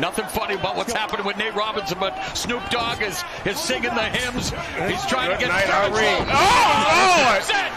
Nothing 0.00 0.24
funny 0.28 0.54
about 0.54 0.76
what's 0.76 0.94
happening 0.94 1.26
with 1.26 1.36
Nate 1.36 1.54
Robinson, 1.54 1.98
but 2.00 2.16
Snoop 2.34 2.62
Dogg 2.70 3.02
is, 3.02 3.22
is 3.44 3.60
singing 3.60 3.94
the 3.94 4.04
hymns. 4.04 4.48
He's 4.88 5.04
trying 5.04 5.28
Good 5.28 5.40
to 5.40 5.44
get 5.44 5.48
night, 5.48 5.66
Kevin 5.66 5.92
Irene. 5.92 6.16
Sullivan. 6.16 6.34
Oh, 6.34 6.40
oh, 6.40 6.96
oh. 6.96 7.20
Lord! 7.20 7.42
That's 7.42 7.50
it! 7.50 7.72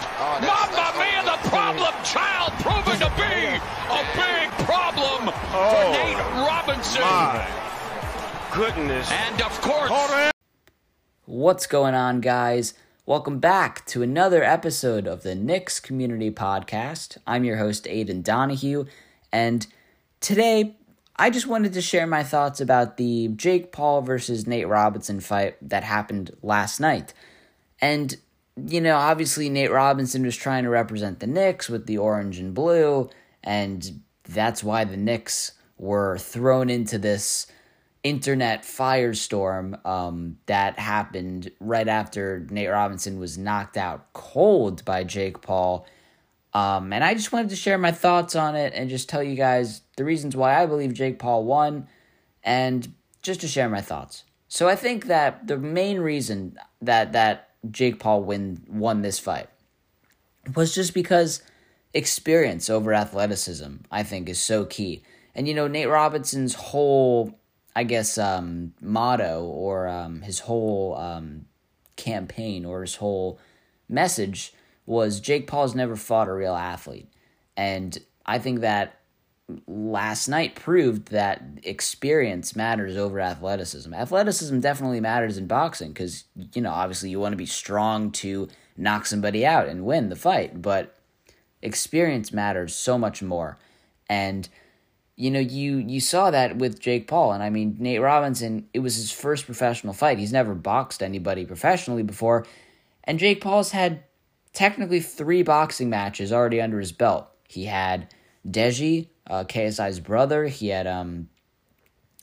Mamma 0.47 0.88
Mia, 1.04 1.23
the 1.25 1.49
problem 1.49 1.94
child 2.05 2.54
proving 2.63 2.99
to 3.01 3.12
be 3.17 3.44
a 3.91 4.01
big 4.15 4.49
problem 4.65 5.33
for 5.33 5.36
Oh, 5.51 5.91
Nate 5.91 6.47
Robinson. 6.47 7.01
My 7.01 7.46
goodness. 8.53 9.12
And 9.12 9.42
of 9.42 9.60
course, 9.60 10.31
What's 11.26 11.67
going 11.67 11.94
on, 11.94 12.21
guys? 12.21 12.74
Welcome 13.05 13.40
back 13.40 13.85
to 13.87 14.01
another 14.01 14.44
episode 14.46 15.08
of 15.08 15.24
the 15.24 15.35
Knicks 15.35 15.81
Community 15.81 16.31
Podcast. 16.31 17.17
I'm 17.27 17.44
your 17.44 17.58
host, 17.58 17.84
Aiden 17.84 18.23
Donahue, 18.23 18.85
and 19.34 19.67
today 20.21 20.77
I 21.23 21.30
just 21.30 21.48
wanted 21.48 21.71
to 21.71 21.81
share 21.81 22.05
my 22.05 22.21
thoughts 22.21 22.59
about 22.59 22.98
the 22.98 23.30
Jake 23.30 23.71
Paul 23.71 24.02
versus 24.02 24.45
Nate 24.45 24.67
Robinson 24.67 25.21
fight 25.21 25.55
that 25.70 25.85
happened 25.85 26.35
last 26.41 26.81
night. 26.81 27.13
And, 27.79 28.13
you 28.57 28.81
know, 28.81 28.98
obviously 28.98 29.48
Nate 29.48 29.71
Robinson 29.71 30.25
was 30.25 30.35
trying 30.35 30.65
to 30.65 30.70
represent 30.70 31.21
the 31.21 31.27
Knicks 31.27 31.70
with 31.70 31.85
the 31.85 31.98
orange 31.98 32.39
and 32.39 32.53
blue, 32.53 33.09
and 33.41 34.01
that's 34.27 34.65
why 34.65 34.84
the 34.84 34.98
Knicks 34.98 35.53
were 35.77 36.17
thrown 36.17 36.70
into 36.70 36.98
this 36.98 37.48
internet 38.03 38.63
firestorm 38.63 39.79
um, 39.85 40.40
that 40.48 40.77
happened 40.77 41.49
right 41.62 41.87
after 41.87 42.45
Nate 42.49 42.70
Robinson 42.70 43.17
was 43.17 43.37
knocked 43.37 43.77
out 43.77 44.12
cold 44.12 44.84
by 44.84 45.05
Jake 45.05 45.41
Paul. 45.41 45.85
Um, 46.53 46.93
and 46.93 47.03
I 47.03 47.13
just 47.16 47.31
wanted 47.31 47.49
to 47.49 47.55
share 47.55 47.77
my 47.77 47.91
thoughts 47.91 48.35
on 48.35 48.55
it 48.55 48.73
and 48.75 48.89
just 48.89 49.09
tell 49.09 49.23
you 49.23 49.35
guys 49.35 49.81
the 49.98 50.03
reasons 50.03 50.35
why 50.35 50.62
I 50.62 50.66
believe 50.66 50.93
Jake 50.93 51.17
Paul 51.17 51.45
won 51.45 51.88
and 52.43 52.93
just 53.21 53.41
to 53.41 53.48
share 53.48 53.70
my 53.70 53.81
thoughts. 53.81 54.23
So 54.48 54.67
I 54.67 54.76
think 54.76 55.05
that 55.05 55.48
the 55.48 55.57
main 55.57 55.99
reason 55.99 56.57
that 56.81 57.13
that 57.13 57.49
Jake 57.71 57.99
Paul 57.99 58.24
win 58.24 58.62
won 58.68 59.01
this 59.01 59.18
fight 59.18 59.49
was 60.55 60.76
just 60.76 60.93
because 60.93 61.41
experience 61.93 62.70
over 62.70 62.93
athleticism, 62.93 63.77
I 63.90 64.04
think, 64.04 64.30
is 64.30 64.40
so 64.40 64.66
key. 64.66 65.04
And 65.34 65.48
you 65.48 65.56
know, 65.56 65.68
Nate 65.68 65.90
Robinson's 65.90 66.54
whole, 66.54 67.40
I 67.76 67.84
guess, 67.84 68.18
um, 68.20 68.74
motto 68.80 69.44
or 69.46 69.88
um, 69.88 70.22
his 70.22 70.40
whole 70.40 70.96
um, 70.98 71.46
campaign 71.96 72.66
or 72.66 72.81
his 72.81 72.96
whole 72.96 73.40
message 73.90 74.54
was 74.86 75.20
Jake 75.20 75.48
Paul's 75.48 75.76
never 75.76 75.95
fought 75.95 76.28
a 76.28 76.34
real 76.34 76.56
athlete. 76.56 77.08
And 77.56 77.98
I 78.26 78.39
think 78.39 78.62
that 78.62 79.00
last 79.67 80.28
night 80.28 80.56
proved 80.56 81.09
that 81.09 81.44
experience 81.64 82.56
matters 82.56 82.98
over 82.98 83.20
athleticism. 83.20 83.94
Athleticism 83.94 84.59
definitely 84.59 85.00
matters 85.00 85.38
in 85.38 85.48
boxing 85.48 85.90
because, 85.90 86.25
you 86.53 86.62
know, 86.62 86.72
obviously 86.72 87.09
you 87.09 87.20
want 87.20 87.34
to 87.34 87.38
be 87.38 87.45
strong 87.45 88.12
to 88.12 88.48
knock 88.78 89.06
somebody 89.06 89.45
out 89.45 89.67
and 89.67 89.86
win 89.86 90.09
the 90.09 90.16
fight, 90.16 90.62
but 90.62 90.95
experience 91.62 92.34
matters 92.34 92.75
so 92.75 92.97
much 92.97 93.22
more. 93.22 93.58
And 94.09 94.47
you 95.16 95.30
know, 95.30 95.40
you 95.40 95.78
you 95.78 96.00
saw 96.00 96.31
that 96.31 96.58
with 96.58 96.80
Jake 96.80 97.08
Paul, 97.08 97.34
and 97.34 97.44
I 97.44 97.50
mean 97.50 97.75
Nate 97.80 98.02
Robinson. 98.02 98.68
It 98.73 98.80
was 98.80 98.95
his 98.95 99.12
first 99.12 99.45
professional 99.45 99.94
fight. 99.94 100.18
He's 100.18 100.34
never 100.34 100.56
boxed 100.56 101.03
anybody 101.03 101.45
professionally 101.45 102.02
before, 102.02 102.47
and 103.03 103.20
Jake 103.20 103.40
Paul's 103.40 103.72
had 103.72 104.03
technically 104.54 105.00
three 105.00 105.44
boxing 105.44 105.90
matches 105.90 106.32
already 106.32 106.62
under 106.62 106.80
his 106.80 106.92
belt. 106.92 107.28
He 107.48 107.66
had 107.66 108.14
Deji, 108.48 109.09
uh, 109.28 109.44
KSI's 109.44 110.00
brother. 110.00 110.46
He 110.46 110.70
had 110.70 110.88
um, 110.88 111.30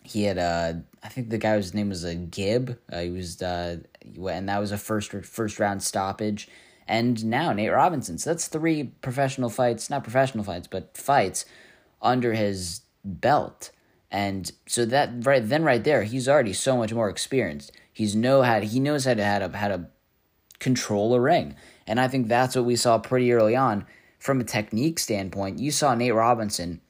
he 0.03 0.25
had 0.25 0.39
uh, 0.39 0.75
I 1.03 1.09
think 1.09 1.31
the 1.31 1.39
guy 1.39 1.57
whose 1.57 1.75
name 1.75 1.89
was 1.89 2.05
a 2.05 2.13
uh, 2.13 2.21
Gib. 2.31 2.79
Uh, 2.93 3.01
he 3.01 3.11
was 3.11 3.43
uh, 3.43 3.79
and 4.29 4.49
that 4.49 4.59
was 4.59 4.73
a 4.73 4.79
first 4.79 5.11
first 5.11 5.59
round 5.59 5.83
stoppage. 5.83 6.49
And 6.89 7.25
now 7.25 7.53
Nate 7.53 7.73
Robinson. 7.73 8.19
So 8.19 8.31
that's 8.31 8.49
three 8.49 8.85
professional 9.01 9.49
fights, 9.49 9.91
not 9.91 10.03
professional 10.03 10.43
fights, 10.43 10.67
but 10.67 10.97
fights 10.97 11.45
under 12.03 12.33
his 12.33 12.81
belt. 13.05 13.71
And 14.11 14.51
so 14.67 14.85
that 14.87 15.25
right 15.25 15.47
then 15.47 15.63
right 15.63 15.85
there, 15.85 16.03
he's 16.03 16.29
already 16.29 16.53
so 16.53 16.77
much 16.77 16.93
more 16.93 17.09
experienced. 17.09 17.71
He's 17.93 18.17
know 18.17 18.43
how 18.43 18.59
to, 18.59 18.67
he 18.67 18.81
knows 18.81 19.05
how 19.05 19.15
to 19.15 19.25
how 19.25 19.39
to 19.39 19.57
how 19.57 19.69
to 19.69 19.87
control 20.59 21.15
a 21.15 21.21
ring. 21.21 21.55
And 21.91 21.99
I 22.01 22.07
think 22.07 22.29
that's 22.29 22.55
what 22.55 22.65
we 22.65 22.77
saw 22.77 22.99
pretty 22.99 23.33
early 23.33 23.57
on 23.57 23.85
from 24.21 24.41
a 24.41 24.45
technique 24.45 25.01
standpoint. 25.01 25.59
You 25.59 25.73
saw 25.73 25.93
Nate 25.95 26.15
Robinson 26.15 26.81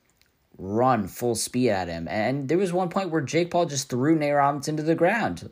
run 0.59 1.09
full 1.09 1.35
speed 1.35 1.71
at 1.71 1.89
him. 1.89 2.07
And 2.07 2.51
there 2.51 2.59
was 2.59 2.71
one 2.71 2.91
point 2.91 3.09
where 3.09 3.23
Jake 3.23 3.51
Paul 3.51 3.65
just 3.65 3.89
threw 3.89 4.15
Nate 4.15 4.35
Robinson 4.35 4.77
to 4.77 4.83
the 4.83 4.95
ground. 4.95 5.49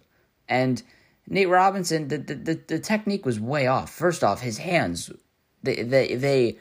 And 0.51 0.83
Nate 1.27 1.49
Robinson, 1.49 2.09
the, 2.09 2.19
the, 2.19 2.35
the, 2.35 2.61
the 2.67 2.79
technique 2.79 3.25
was 3.25 3.41
way 3.41 3.67
off. 3.67 3.91
First 3.91 4.23
off, 4.23 4.43
his 4.43 4.59
hands, 4.59 5.11
they, 5.63 5.83
they, 5.83 6.15
they, 6.15 6.59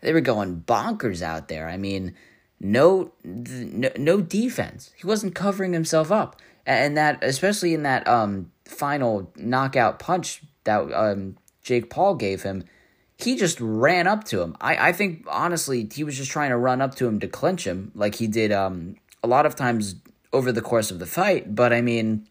they 0.00 0.12
were 0.12 0.20
going 0.20 0.60
bonkers 0.60 1.22
out 1.22 1.48
there. 1.48 1.68
I 1.68 1.76
mean, 1.76 2.14
no, 2.60 3.10
no, 3.24 3.90
no 3.98 4.20
defense. 4.20 4.92
He 4.96 5.08
wasn't 5.08 5.34
covering 5.34 5.72
himself 5.72 6.12
up, 6.12 6.40
and 6.64 6.96
that 6.96 7.18
especially 7.24 7.74
in 7.74 7.82
that 7.82 8.06
um 8.06 8.52
final 8.64 9.32
knockout 9.36 9.98
punch 9.98 10.42
that 10.62 10.92
um 10.92 11.36
Jake 11.62 11.90
Paul 11.90 12.14
gave 12.14 12.42
him, 12.42 12.64
he 13.16 13.36
just 13.36 13.60
ran 13.60 14.06
up 14.06 14.24
to 14.24 14.42
him. 14.42 14.56
I 14.60 14.88
I 14.88 14.92
think 14.92 15.26
honestly 15.28 15.88
he 15.92 16.04
was 16.04 16.16
just 16.16 16.30
trying 16.30 16.50
to 16.50 16.56
run 16.56 16.80
up 16.80 16.94
to 16.96 17.06
him 17.06 17.20
to 17.20 17.28
clinch 17.28 17.66
him 17.66 17.92
like 17.94 18.16
he 18.16 18.26
did 18.26 18.50
um 18.52 18.96
a 19.22 19.28
lot 19.28 19.46
of 19.46 19.54
times 19.54 19.96
over 20.32 20.50
the 20.50 20.62
course 20.62 20.90
of 20.90 20.98
the 20.98 21.06
fight. 21.06 21.54
But 21.54 21.72
I 21.72 21.80
mean, 21.80 22.26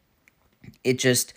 it 0.84 1.00
just 1.00 1.34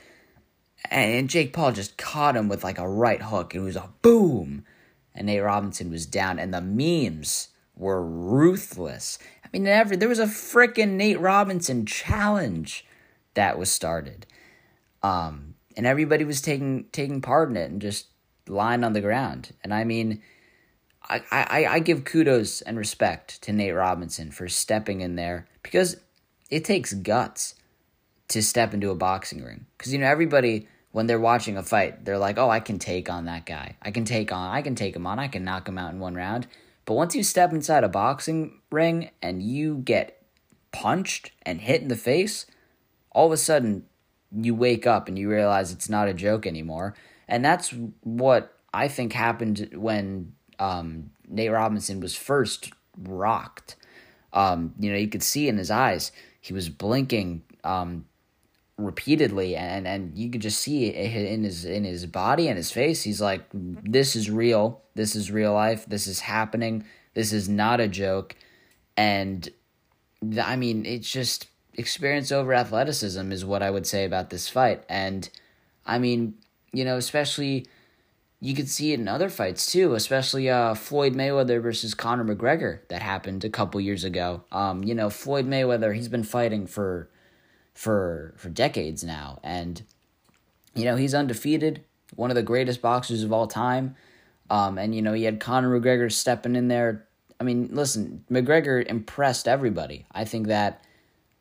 and 0.90 1.30
Jake 1.30 1.52
Paul 1.52 1.72
just 1.72 1.96
caught 1.96 2.36
him 2.36 2.48
with 2.48 2.64
like 2.64 2.78
a 2.78 2.88
right 2.88 3.22
hook. 3.22 3.54
And 3.54 3.62
it 3.62 3.66
was 3.66 3.76
a 3.76 3.90
boom 4.02 4.64
and 5.14 5.26
Nate 5.26 5.42
Robinson 5.42 5.90
was 5.90 6.06
down, 6.06 6.38
and 6.38 6.52
the 6.52 6.60
memes 6.60 7.48
were 7.76 8.04
ruthless. 8.04 9.18
I 9.44 9.48
mean, 9.52 9.64
never 9.64 9.96
there 9.96 10.08
was 10.08 10.18
a 10.18 10.26
freaking 10.26 10.90
Nate 10.92 11.20
Robinson 11.20 11.86
challenge 11.86 12.84
that 13.34 13.58
was 13.58 13.70
started, 13.70 14.26
um, 15.02 15.53
and 15.76 15.86
everybody 15.86 16.24
was 16.24 16.40
taking 16.40 16.84
taking 16.92 17.20
part 17.20 17.50
in 17.50 17.56
it 17.56 17.70
and 17.70 17.80
just 17.80 18.06
lying 18.48 18.84
on 18.84 18.92
the 18.92 19.00
ground. 19.00 19.52
And 19.62 19.72
I 19.72 19.84
mean, 19.84 20.22
I, 21.02 21.22
I 21.30 21.66
I 21.66 21.78
give 21.80 22.04
kudos 22.04 22.62
and 22.62 22.78
respect 22.78 23.42
to 23.42 23.52
Nate 23.52 23.74
Robinson 23.74 24.30
for 24.30 24.48
stepping 24.48 25.00
in 25.00 25.16
there 25.16 25.46
because 25.62 25.96
it 26.50 26.64
takes 26.64 26.92
guts 26.92 27.54
to 28.28 28.42
step 28.42 28.74
into 28.74 28.90
a 28.90 28.94
boxing 28.94 29.42
ring. 29.42 29.66
Because 29.76 29.92
you 29.92 29.98
know 29.98 30.06
everybody 30.06 30.68
when 30.92 31.06
they're 31.06 31.20
watching 31.20 31.56
a 31.56 31.62
fight, 31.62 32.04
they're 32.04 32.18
like, 32.18 32.38
"Oh, 32.38 32.50
I 32.50 32.60
can 32.60 32.78
take 32.78 33.10
on 33.10 33.24
that 33.24 33.46
guy. 33.46 33.76
I 33.82 33.90
can 33.90 34.04
take 34.04 34.32
on. 34.32 34.54
I 34.54 34.62
can 34.62 34.74
take 34.74 34.94
him 34.94 35.06
on. 35.06 35.18
I 35.18 35.28
can 35.28 35.44
knock 35.44 35.68
him 35.68 35.78
out 35.78 35.92
in 35.92 36.00
one 36.00 36.14
round." 36.14 36.46
But 36.84 36.94
once 36.94 37.14
you 37.14 37.22
step 37.22 37.52
inside 37.52 37.84
a 37.84 37.88
boxing 37.88 38.60
ring 38.70 39.10
and 39.22 39.42
you 39.42 39.78
get 39.78 40.22
punched 40.72 41.32
and 41.42 41.60
hit 41.60 41.82
in 41.82 41.88
the 41.88 41.96
face, 41.96 42.46
all 43.10 43.26
of 43.26 43.32
a 43.32 43.36
sudden 43.36 43.86
you 44.34 44.54
wake 44.54 44.86
up 44.86 45.08
and 45.08 45.18
you 45.18 45.30
realize 45.30 45.72
it's 45.72 45.88
not 45.88 46.08
a 46.08 46.14
joke 46.14 46.46
anymore. 46.46 46.94
And 47.28 47.44
that's 47.44 47.74
what 48.02 48.58
I 48.72 48.88
think 48.88 49.12
happened 49.12 49.70
when 49.74 50.32
um, 50.58 51.10
Nate 51.28 51.52
Robinson 51.52 52.00
was 52.00 52.14
first 52.14 52.72
rocked. 52.98 53.76
Um, 54.32 54.74
you 54.78 54.90
know, 54.90 54.98
you 54.98 55.08
could 55.08 55.22
see 55.22 55.48
in 55.48 55.58
his 55.58 55.70
eyes 55.70 56.12
he 56.40 56.52
was 56.52 56.68
blinking 56.68 57.42
um, 57.62 58.04
repeatedly 58.76 59.54
and 59.56 59.86
and 59.86 60.18
you 60.18 60.30
could 60.30 60.42
just 60.42 60.60
see 60.60 60.88
in 60.88 61.44
his 61.44 61.64
in 61.64 61.84
his 61.84 62.06
body 62.06 62.48
and 62.48 62.56
his 62.56 62.70
face. 62.70 63.02
He's 63.02 63.20
like 63.20 63.44
this 63.52 64.16
is 64.16 64.30
real. 64.30 64.82
This 64.94 65.16
is 65.16 65.30
real 65.30 65.54
life. 65.54 65.86
This 65.86 66.06
is 66.06 66.20
happening. 66.20 66.84
This 67.14 67.32
is 67.32 67.48
not 67.48 67.80
a 67.80 67.88
joke. 67.88 68.36
And 68.96 69.48
i 70.42 70.56
mean 70.56 70.86
it's 70.86 71.10
just 71.10 71.48
experience 71.76 72.30
over 72.32 72.54
athleticism 72.54 73.32
is 73.32 73.44
what 73.44 73.62
i 73.62 73.70
would 73.70 73.86
say 73.86 74.04
about 74.04 74.30
this 74.30 74.48
fight. 74.48 74.82
And 74.88 75.28
i 75.86 75.98
mean 75.98 76.34
you 76.72 76.84
know 76.84 76.96
especially 76.96 77.66
you 78.40 78.54
could 78.54 78.68
see 78.68 78.92
it 78.92 79.00
in 79.00 79.08
other 79.08 79.28
fights 79.28 79.70
too 79.70 79.94
especially 79.94 80.50
uh 80.50 80.74
floyd 80.74 81.14
mayweather 81.14 81.62
versus 81.62 81.94
conor 81.94 82.24
mcgregor 82.24 82.80
that 82.88 83.02
happened 83.02 83.44
a 83.44 83.50
couple 83.50 83.80
years 83.80 84.04
ago. 84.04 84.44
Um 84.52 84.84
you 84.84 84.94
know 84.94 85.10
floyd 85.10 85.46
mayweather 85.46 85.94
he's 85.94 86.08
been 86.08 86.24
fighting 86.24 86.66
for 86.66 87.08
for 87.74 88.34
for 88.36 88.48
decades 88.48 89.04
now. 89.04 89.40
And 89.42 89.82
you 90.74 90.84
know 90.84 90.96
he's 90.96 91.14
undefeated 91.14 91.84
one 92.14 92.30
of 92.30 92.36
the 92.36 92.42
greatest 92.42 92.80
boxers 92.80 93.22
of 93.22 93.32
all 93.32 93.46
time. 93.46 93.96
Um, 94.50 94.78
and 94.78 94.94
you 94.94 95.02
know 95.02 95.12
he 95.12 95.24
had 95.24 95.40
Conor 95.40 95.80
McGregor 95.80 96.10
stepping 96.10 96.56
in 96.56 96.68
there. 96.68 97.06
I 97.40 97.44
mean 97.44 97.68
listen 97.72 98.24
McGregor 98.30 98.86
impressed 98.86 99.48
everybody. 99.48 100.06
I 100.12 100.24
think 100.24 100.46
that 100.46 100.84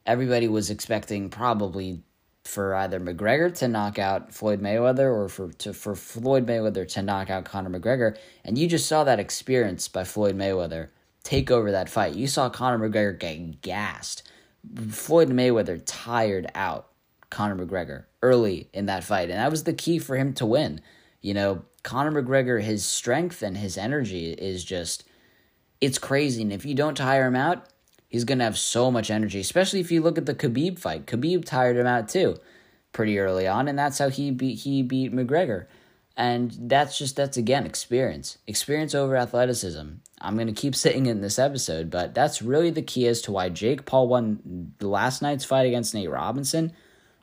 everybody 0.05 0.47
was 0.47 0.69
expecting 0.69 1.29
probably 1.29 2.01
for 2.43 2.75
either 2.75 2.99
McGregor 2.99 3.53
to 3.59 3.67
knock 3.67 3.97
out 3.97 4.33
Floyd 4.33 4.61
Mayweather 4.61 5.13
or 5.13 5.29
for 5.29 5.53
to 5.53 5.73
for 5.73 5.95
Floyd 5.95 6.45
Mayweather 6.45 6.87
to 6.89 7.01
knock 7.01 7.29
out 7.29 7.45
Conor 7.45 7.79
McGregor 7.79 8.17
and 8.43 8.57
you 8.57 8.67
just 8.67 8.87
saw 8.87 9.03
that 9.05 9.19
experience 9.19 9.87
by 9.87 10.03
Floyd 10.03 10.37
Mayweather 10.37 10.89
take 11.23 11.49
over 11.49 11.71
that 11.71 11.89
fight 11.89 12.15
you 12.15 12.27
saw 12.27 12.49
Conor 12.49 12.89
McGregor 12.89 13.17
get 13.17 13.61
gassed 13.61 14.23
Floyd 14.89 15.29
Mayweather 15.29 15.81
tired 15.85 16.51
out 16.55 16.89
Conor 17.33 17.65
McGregor 17.65 18.05
early 18.21 18.69
in 18.73 18.85
that 18.85 19.03
fight, 19.03 19.29
and 19.29 19.39
that 19.39 19.51
was 19.51 19.63
the 19.63 19.73
key 19.73 19.99
for 19.99 20.15
him 20.15 20.33
to 20.33 20.45
win. 20.45 20.81
You 21.21 21.33
know, 21.33 21.63
Conor 21.81 22.21
McGregor, 22.21 22.61
his 22.61 22.85
strength 22.85 23.41
and 23.41 23.57
his 23.57 23.77
energy 23.77 24.31
is 24.31 24.63
just, 24.63 25.03
it's 25.81 25.97
crazy. 25.97 26.43
And 26.43 26.53
if 26.53 26.63
you 26.63 26.75
don't 26.75 26.95
tire 26.95 27.25
him 27.25 27.35
out, 27.35 27.67
he's 28.13 28.25
going 28.25 28.37
to 28.37 28.43
have 28.43 28.59
so 28.59 28.91
much 28.91 29.09
energy, 29.09 29.39
especially 29.39 29.79
if 29.79 29.91
you 29.91 29.99
look 29.99 30.19
at 30.19 30.27
the 30.27 30.35
Khabib 30.35 30.77
fight. 30.77 31.07
Khabib 31.07 31.43
tired 31.43 31.77
him 31.77 31.87
out 31.87 32.07
too 32.07 32.37
pretty 32.91 33.17
early 33.17 33.47
on, 33.47 33.67
and 33.67 33.77
that's 33.77 33.97
how 33.97 34.07
he 34.07 34.29
beat, 34.29 34.59
he 34.59 34.83
beat 34.83 35.11
McGregor. 35.11 35.65
And 36.15 36.55
that's 36.69 36.95
just, 36.95 37.15
that's 37.15 37.37
again, 37.37 37.65
experience. 37.65 38.37
Experience 38.45 38.93
over 38.93 39.17
athleticism. 39.17 39.93
I'm 40.21 40.35
going 40.35 40.45
to 40.45 40.53
keep 40.53 40.75
saying 40.83 41.07
it 41.07 41.11
in 41.11 41.21
this 41.21 41.39
episode, 41.39 41.89
but 41.89 42.13
that's 42.13 42.43
really 42.43 42.69
the 42.69 42.83
key 42.83 43.07
as 43.07 43.19
to 43.23 43.31
why 43.31 43.49
Jake 43.49 43.87
Paul 43.87 44.07
won 44.07 44.73
last 44.79 45.23
night's 45.23 45.43
fight 45.43 45.65
against 45.65 45.95
Nate 45.95 46.11
Robinson, 46.11 46.71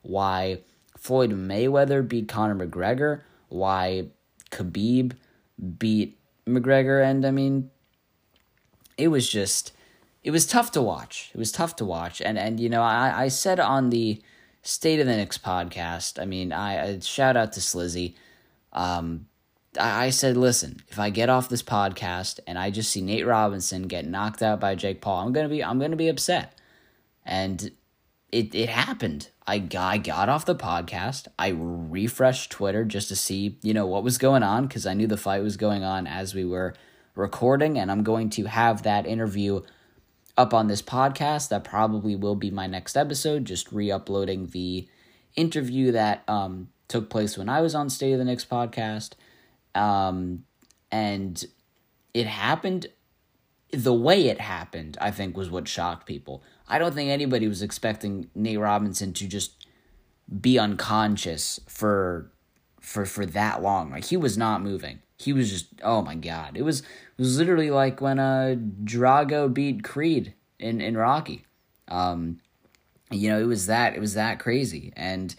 why 0.02 0.58
Floyd 0.98 1.30
Mayweather 1.30 2.06
beat 2.06 2.26
Conor 2.26 2.66
McGregor, 2.66 3.20
why 3.48 4.08
Khabib 4.50 5.12
beat 5.78 6.18
McGregor, 6.48 7.00
and 7.04 7.24
I 7.24 7.30
mean, 7.30 7.70
it 8.98 9.06
was 9.06 9.28
just, 9.28 9.70
it 10.22 10.30
was 10.30 10.46
tough 10.46 10.70
to 10.72 10.82
watch. 10.82 11.30
It 11.34 11.38
was 11.38 11.52
tough 11.52 11.76
to 11.76 11.84
watch, 11.84 12.20
and 12.20 12.38
and 12.38 12.60
you 12.60 12.68
know, 12.68 12.82
I 12.82 13.24
I 13.24 13.28
said 13.28 13.58
on 13.60 13.90
the 13.90 14.20
State 14.62 15.00
of 15.00 15.06
the 15.06 15.16
Knicks 15.16 15.38
podcast, 15.38 16.20
I 16.20 16.26
mean, 16.26 16.52
I, 16.52 16.88
I 16.88 16.98
shout 17.00 17.36
out 17.36 17.54
to 17.54 17.60
Slizzy. 17.60 18.14
Um, 18.74 19.26
I, 19.78 20.06
I 20.06 20.10
said, 20.10 20.36
listen, 20.36 20.82
if 20.88 20.98
I 20.98 21.08
get 21.08 21.30
off 21.30 21.48
this 21.48 21.62
podcast 21.62 22.40
and 22.46 22.58
I 22.58 22.70
just 22.70 22.90
see 22.90 23.00
Nate 23.00 23.26
Robinson 23.26 23.84
get 23.84 24.06
knocked 24.06 24.42
out 24.42 24.60
by 24.60 24.74
Jake 24.74 25.00
Paul, 25.00 25.26
I'm 25.26 25.32
gonna 25.32 25.48
be 25.48 25.64
I'm 25.64 25.78
gonna 25.78 25.96
be 25.96 26.08
upset, 26.08 26.58
and 27.24 27.70
it 28.30 28.54
it 28.54 28.68
happened. 28.68 29.30
I 29.46 29.66
I 29.76 29.96
got 29.98 30.28
off 30.28 30.44
the 30.44 30.54
podcast. 30.54 31.28
I 31.38 31.48
refreshed 31.56 32.50
Twitter 32.50 32.84
just 32.84 33.08
to 33.08 33.16
see, 33.16 33.58
you 33.62 33.72
know, 33.72 33.86
what 33.86 34.04
was 34.04 34.18
going 34.18 34.42
on 34.42 34.66
because 34.66 34.86
I 34.86 34.94
knew 34.94 35.06
the 35.06 35.16
fight 35.16 35.42
was 35.42 35.56
going 35.56 35.82
on 35.82 36.06
as 36.06 36.34
we 36.34 36.44
were 36.44 36.74
recording, 37.14 37.78
and 37.78 37.90
I'm 37.90 38.02
going 38.02 38.28
to 38.30 38.44
have 38.44 38.82
that 38.82 39.06
interview 39.06 39.62
up 40.36 40.54
on 40.54 40.68
this 40.68 40.82
podcast. 40.82 41.48
That 41.48 41.64
probably 41.64 42.16
will 42.16 42.36
be 42.36 42.50
my 42.50 42.66
next 42.66 42.96
episode, 42.96 43.44
just 43.44 43.72
re 43.72 43.90
uploading 43.90 44.48
the 44.48 44.88
interview 45.36 45.92
that 45.92 46.22
um, 46.28 46.68
took 46.88 47.08
place 47.08 47.38
when 47.38 47.48
I 47.48 47.60
was 47.60 47.74
on 47.74 47.90
State 47.90 48.12
of 48.12 48.18
the 48.18 48.24
Knicks 48.24 48.44
podcast. 48.44 49.12
Um, 49.74 50.44
and 50.90 51.44
it 52.12 52.26
happened 52.26 52.88
the 53.72 53.94
way 53.94 54.26
it 54.26 54.40
happened, 54.40 54.98
I 55.00 55.10
think, 55.10 55.36
was 55.36 55.50
what 55.50 55.68
shocked 55.68 56.06
people. 56.06 56.42
I 56.68 56.78
don't 56.78 56.94
think 56.94 57.10
anybody 57.10 57.46
was 57.46 57.62
expecting 57.62 58.28
Nate 58.34 58.58
Robinson 58.58 59.12
to 59.14 59.28
just 59.28 59.66
be 60.40 60.58
unconscious 60.58 61.60
for 61.68 62.30
for 62.80 63.06
for 63.06 63.26
that 63.26 63.62
long. 63.62 63.90
Like 63.90 64.04
he 64.04 64.16
was 64.16 64.36
not 64.36 64.62
moving. 64.62 65.00
He 65.16 65.32
was 65.32 65.50
just 65.50 65.66
oh 65.82 66.02
my 66.02 66.14
god. 66.14 66.56
It 66.56 66.62
was 66.62 66.80
it 66.80 67.18
was 67.18 67.38
literally 67.38 67.70
like 67.70 68.00
when 68.00 68.18
uh 68.18 68.56
Drago 68.84 69.52
beat 69.52 69.84
Creed 69.84 70.34
in 70.58 70.80
in 70.80 70.96
Rocky. 70.96 71.44
Um 71.88 72.40
you 73.10 73.28
know, 73.28 73.40
it 73.40 73.46
was 73.46 73.66
that 73.66 73.94
it 73.94 74.00
was 74.00 74.14
that 74.14 74.38
crazy. 74.38 74.92
And 74.96 75.34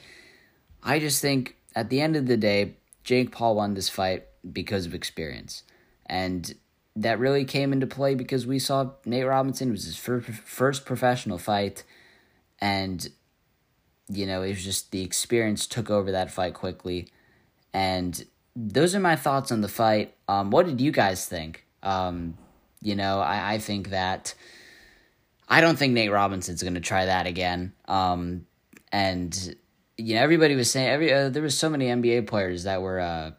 I 0.83 0.99
just 0.99 1.21
think 1.21 1.55
at 1.75 1.89
the 1.89 2.01
end 2.01 2.15
of 2.15 2.27
the 2.27 2.37
day, 2.37 2.75
Jake 3.03 3.31
Paul 3.31 3.55
won 3.55 3.73
this 3.73 3.89
fight 3.89 4.25
because 4.51 4.85
of 4.85 4.93
experience. 4.93 5.63
And 6.05 6.53
that 6.95 7.19
really 7.19 7.45
came 7.45 7.71
into 7.71 7.87
play 7.87 8.15
because 8.15 8.45
we 8.45 8.59
saw 8.59 8.91
Nate 9.05 9.25
Robinson 9.25 9.69
it 9.69 9.71
was 9.71 9.85
his 9.85 9.97
first 9.97 10.29
first 10.29 10.85
professional 10.85 11.37
fight, 11.37 11.83
and 12.59 13.09
you 14.09 14.25
know 14.25 14.41
it 14.41 14.49
was 14.49 14.63
just 14.63 14.91
the 14.91 15.03
experience 15.03 15.67
took 15.67 15.89
over 15.89 16.11
that 16.11 16.31
fight 16.31 16.53
quickly, 16.53 17.07
and 17.73 18.25
those 18.55 18.95
are 18.95 18.99
my 18.99 19.15
thoughts 19.15 19.51
on 19.51 19.61
the 19.61 19.67
fight. 19.67 20.13
Um, 20.27 20.51
what 20.51 20.65
did 20.65 20.81
you 20.81 20.91
guys 20.91 21.25
think? 21.25 21.65
Um, 21.83 22.37
you 22.81 22.95
know, 22.95 23.19
I 23.19 23.53
I 23.53 23.57
think 23.57 23.89
that 23.89 24.33
I 25.47 25.61
don't 25.61 25.77
think 25.77 25.93
Nate 25.93 26.11
Robinson's 26.11 26.63
going 26.63 26.75
to 26.75 26.81
try 26.81 27.05
that 27.05 27.27
again. 27.27 27.73
Um, 27.87 28.45
and 28.91 29.55
you 29.97 30.15
know 30.15 30.21
everybody 30.21 30.55
was 30.55 30.71
saying 30.71 30.89
every 30.89 31.13
uh, 31.13 31.29
there 31.29 31.43
was 31.43 31.57
so 31.57 31.69
many 31.69 31.87
NBA 31.87 32.27
players 32.27 32.63
that 32.63 32.81
were 32.81 32.99
uh, 32.99 33.31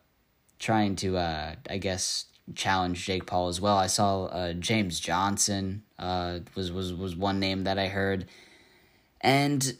trying 0.58 0.96
to 0.96 1.16
uh, 1.16 1.54
I 1.68 1.78
guess 1.78 2.26
challenge 2.54 3.04
Jake 3.04 3.26
Paul 3.26 3.48
as 3.48 3.60
well. 3.60 3.76
I 3.76 3.86
saw 3.86 4.24
uh, 4.26 4.52
James 4.54 5.00
Johnson 5.00 5.82
uh, 5.98 6.40
was 6.54 6.72
was 6.72 6.92
was 6.92 7.16
one 7.16 7.40
name 7.40 7.64
that 7.64 7.78
I 7.78 7.88
heard, 7.88 8.26
and 9.20 9.76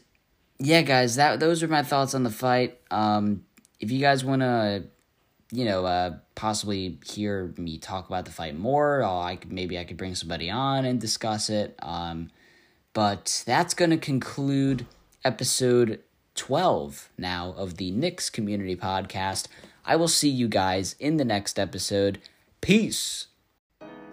yeah, 0.59 0.81
guys, 0.81 1.15
that 1.15 1.39
those 1.39 1.63
are 1.63 1.67
my 1.67 1.83
thoughts 1.83 2.13
on 2.13 2.23
the 2.23 2.29
fight. 2.29 2.79
Um, 2.91 3.45
if 3.83 3.91
you 3.91 3.99
guys 3.99 4.23
want 4.23 4.41
to, 4.41 4.85
you 5.51 5.65
know, 5.65 5.85
uh, 5.85 6.15
possibly 6.35 6.99
hear 7.05 7.53
me 7.57 7.77
talk 7.77 8.07
about 8.07 8.23
the 8.23 8.31
fight 8.31 8.57
more, 8.57 8.99
or 8.99 9.23
I 9.23 9.35
could 9.35 9.51
maybe 9.51 9.77
I 9.77 9.83
could 9.83 9.97
bring 9.97 10.15
somebody 10.15 10.49
on 10.49 10.85
and 10.85 11.01
discuss 11.01 11.49
it. 11.49 11.75
Um, 11.81 12.31
but 12.93 13.43
that's 13.45 13.73
gonna 13.73 13.97
conclude 13.97 14.85
episode 15.25 15.99
twelve 16.33 17.09
now 17.17 17.53
of 17.57 17.75
the 17.75 17.91
Knicks 17.91 18.29
Community 18.29 18.77
Podcast. 18.77 19.47
I 19.85 19.97
will 19.97 20.07
see 20.07 20.29
you 20.29 20.47
guys 20.47 20.95
in 20.97 21.17
the 21.17 21.25
next 21.25 21.59
episode. 21.59 22.19
Peace. 22.61 23.27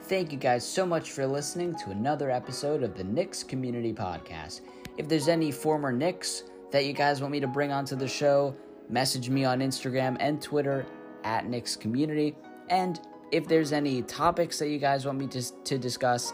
Thank 0.03 0.33
you 0.33 0.39
guys 0.39 0.67
so 0.67 0.85
much 0.85 1.13
for 1.13 1.29
listening 1.29 1.77
to 1.77 1.91
another 1.91 2.29
episode 2.29 2.83
of 2.83 2.97
the 2.97 3.05
Knicks 3.05 3.45
Community 3.45 3.93
Podcast. 3.93 4.63
If 4.99 5.09
there's 5.09 5.29
any 5.29 5.53
former 5.53 5.93
Knicks 5.93 6.43
that 6.73 6.87
you 6.87 6.93
guys 6.93 7.21
want 7.21 7.31
me 7.31 7.39
to 7.39 7.47
bring 7.47 7.71
onto 7.71 7.95
the 7.95 8.09
show, 8.09 8.57
message 8.91 9.31
me 9.31 9.45
on 9.45 9.61
Instagram 9.61 10.17
and 10.21 10.43
Twitter 10.43 10.85
at 11.25 11.47
Knicks 11.47 11.77
Community. 11.77 12.35
And 12.69 13.01
if 13.31 13.47
there's 13.47 13.73
any 13.73 14.03
topics 14.03 14.59
that 14.59 14.69
you 14.69 14.79
guys 14.79 15.07
want 15.07 15.19
me 15.19 15.27
to, 15.29 15.43
to 15.65 15.79
discuss, 15.79 16.33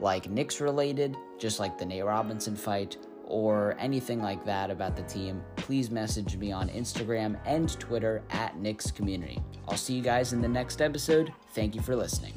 like 0.00 0.28
Knicks 0.28 0.60
related, 0.60 1.16
just 1.38 1.60
like 1.60 1.78
the 1.78 1.84
Nate 1.84 2.04
Robinson 2.04 2.54
fight, 2.54 2.96
or 3.26 3.74
anything 3.78 4.22
like 4.22 4.44
that 4.44 4.70
about 4.70 4.96
the 4.96 5.02
team, 5.02 5.42
please 5.56 5.90
message 5.90 6.36
me 6.36 6.52
on 6.52 6.68
Instagram 6.68 7.38
and 7.46 7.78
Twitter 7.80 8.22
at 8.30 8.58
Knicks 8.58 8.90
Community. 8.90 9.40
I'll 9.66 9.78
see 9.78 9.94
you 9.94 10.02
guys 10.02 10.34
in 10.34 10.42
the 10.42 10.48
next 10.48 10.82
episode. 10.82 11.32
Thank 11.54 11.74
you 11.74 11.80
for 11.80 11.96
listening. 11.96 12.34